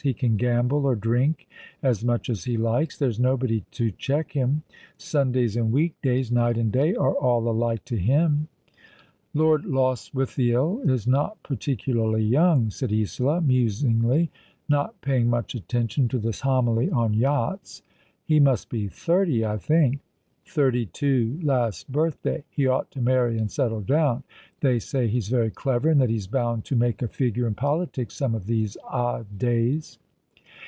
He 0.03 0.15
can 0.15 0.35
gamble— 0.35 0.83
or 0.87 0.95
drink— 0.95 1.47
as 1.83 2.03
much 2.03 2.27
as 2.31 2.45
he 2.45 2.57
likes. 2.57 2.97
There's 2.97 3.19
nobody 3.19 3.63
to 3.69 3.91
check 3.91 4.31
him. 4.31 4.63
Sundays 4.97 5.55
and 5.55 5.71
weekdays, 5.71 6.31
night 6.31 6.57
and 6.57 6.71
day, 6.71 6.95
are 6.95 7.13
all 7.13 7.47
alike 7.47 7.85
to 7.85 7.97
him." 7.97 8.47
*' 8.91 9.33
Lord 9.35 9.63
Lostwithiel 9.63 10.81
is 10.89 11.05
not 11.05 11.43
particularly 11.43 12.23
young," 12.23 12.71
said 12.71 12.91
Isola, 12.91 13.41
musingly, 13.41 14.31
not 14.67 14.99
paying 15.01 15.29
much 15.29 15.53
attention 15.53 16.07
to 16.07 16.17
this 16.17 16.41
homily 16.41 16.89
on 16.89 17.13
yachts." 17.13 17.83
He 18.25 18.39
must 18.39 18.69
be 18.69 18.87
thirty, 18.87 19.45
I 19.45 19.57
think."" 19.57 19.99
Thirty 20.61 20.87
two 20.87 21.39
last 21.43 21.89
birthday. 21.89 22.43
He 22.49 22.65
ought 22.65 22.89
to 22.91 23.01
marry 23.01 23.37
and 23.37 23.49
settle 23.49 23.79
down. 23.79 24.23
They 24.59 24.79
say 24.79 25.07
he's 25.07 25.29
very 25.29 25.51
clever, 25.51 25.87
and 25.89 26.01
that 26.01 26.09
he's 26.09 26.27
bound 26.27 26.65
to 26.65 26.75
make 26.75 27.01
a 27.01 27.07
figure 27.07 27.47
in 27.47 27.53
politics 27.53 28.15
some 28.15 28.33
of 28.35 28.47
these 28.47 28.75
odd 28.83 29.37
days." 29.37 29.97